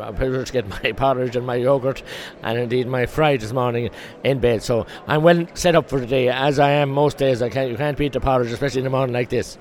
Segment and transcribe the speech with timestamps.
[0.00, 2.02] I prefer to get my porridge and my yogurt
[2.42, 3.90] and indeed my fry this morning
[4.24, 4.62] in bed.
[4.62, 7.42] So I'm well set up for the day, as I am most days.
[7.42, 9.58] I can't, you can't beat the porridge, especially in the morning like this.